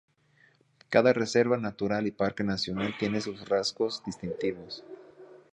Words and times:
Cada 0.89 1.13
reserva 1.13 1.57
natural 1.59 2.07
y 2.07 2.11
parque 2.11 2.43
nacional 2.43 2.95
tiene 2.97 3.21
sus 3.21 3.47
rasgos 3.47 4.01
distintivos. 4.03 4.83